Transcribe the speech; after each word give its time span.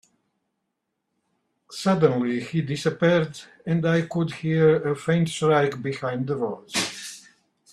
Suddenly, 1.69 2.39
he 2.43 2.63
disappeared, 2.63 3.39
and 3.67 3.85
I 3.85 4.01
could 4.07 4.31
hear 4.33 4.77
a 4.77 4.95
faint 4.95 5.29
shriek 5.29 5.79
behind 5.79 6.25
the 6.25 6.39
walls. 6.39 7.27